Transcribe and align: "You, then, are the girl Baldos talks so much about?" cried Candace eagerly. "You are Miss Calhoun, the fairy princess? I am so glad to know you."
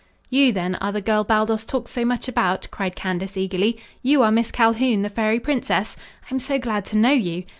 "You, 0.31 0.51
then, 0.51 0.73
are 0.81 0.91
the 0.91 0.99
girl 0.99 1.23
Baldos 1.23 1.63
talks 1.63 1.91
so 1.91 2.03
much 2.03 2.27
about?" 2.27 2.67
cried 2.71 2.95
Candace 2.95 3.37
eagerly. 3.37 3.77
"You 4.01 4.23
are 4.23 4.31
Miss 4.31 4.49
Calhoun, 4.49 5.03
the 5.03 5.09
fairy 5.11 5.39
princess? 5.39 5.95
I 6.23 6.33
am 6.33 6.39
so 6.39 6.57
glad 6.57 6.85
to 6.85 6.97
know 6.97 7.11
you." 7.11 7.43